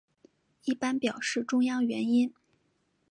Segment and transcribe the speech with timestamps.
[0.63, 2.33] 一般表示中央元音。